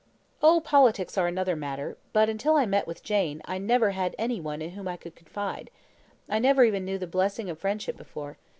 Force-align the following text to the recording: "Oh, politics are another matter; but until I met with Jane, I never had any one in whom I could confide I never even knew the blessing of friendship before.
"Oh, 0.41 0.61
politics 0.61 1.15
are 1.15 1.27
another 1.27 1.55
matter; 1.55 1.95
but 2.11 2.27
until 2.27 2.55
I 2.55 2.65
met 2.65 2.87
with 2.87 3.03
Jane, 3.03 3.39
I 3.45 3.59
never 3.59 3.91
had 3.91 4.15
any 4.17 4.41
one 4.41 4.59
in 4.59 4.71
whom 4.71 4.87
I 4.87 4.97
could 4.97 5.13
confide 5.15 5.69
I 6.27 6.39
never 6.39 6.63
even 6.63 6.85
knew 6.85 6.97
the 6.97 7.05
blessing 7.05 7.51
of 7.51 7.59
friendship 7.59 7.97
before. 7.97 8.39